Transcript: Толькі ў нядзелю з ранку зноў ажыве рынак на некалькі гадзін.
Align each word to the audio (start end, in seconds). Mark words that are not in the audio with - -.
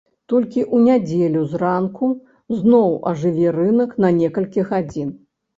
Толькі 0.31 0.61
ў 0.61 0.77
нядзелю 0.85 1.43
з 1.51 1.59
ранку 1.63 2.09
зноў 2.63 2.97
ажыве 3.13 3.55
рынак 3.59 3.95
на 4.07 4.13
некалькі 4.23 4.69
гадзін. 4.73 5.17